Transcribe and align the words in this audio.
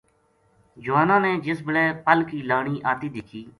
جواناں 0.85 1.19
نے 1.25 1.35
جس 1.45 1.61
بیلے 1.65 1.85
پل 2.05 2.23
کی 2.31 2.41
لانی 2.49 2.75
آتی 2.91 3.09
دیکھی 3.15 3.43